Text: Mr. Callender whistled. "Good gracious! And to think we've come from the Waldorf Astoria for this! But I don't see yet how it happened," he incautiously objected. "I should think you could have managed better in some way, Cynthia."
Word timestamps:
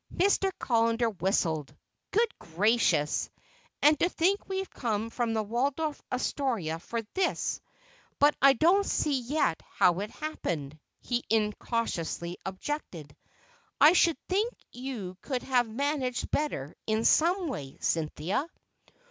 Mr. 0.15 0.49
Callender 0.59 1.11
whistled. 1.11 1.77
"Good 2.09 2.29
gracious! 2.39 3.29
And 3.83 3.99
to 3.99 4.09
think 4.09 4.49
we've 4.49 4.67
come 4.67 5.11
from 5.11 5.35
the 5.35 5.43
Waldorf 5.43 6.01
Astoria 6.11 6.79
for 6.79 7.03
this! 7.13 7.61
But 8.17 8.35
I 8.41 8.53
don't 8.53 8.83
see 8.83 9.19
yet 9.19 9.61
how 9.75 9.99
it 9.99 10.09
happened," 10.09 10.79
he 11.01 11.23
incautiously 11.29 12.37
objected. 12.43 13.15
"I 13.79 13.93
should 13.93 14.17
think 14.27 14.51
you 14.71 15.17
could 15.21 15.43
have 15.43 15.69
managed 15.69 16.31
better 16.31 16.73
in 16.87 17.05
some 17.05 17.47
way, 17.47 17.77
Cynthia." 17.79 18.47